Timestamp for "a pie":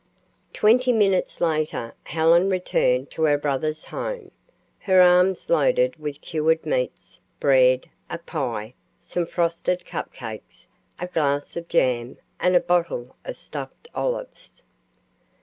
8.09-8.73